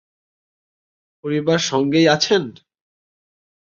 পরিবার 1.23 1.59
সঙ্গেই 1.69 2.07
আছেন? 2.07 2.43